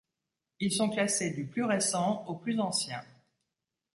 Ils 0.59 0.73
sont 0.73 0.89
classés 0.89 1.29
du 1.29 1.45
plus 1.45 1.63
récent 1.63 2.25
au 2.25 2.33
plus 2.33 2.59
ancien. 2.59 3.03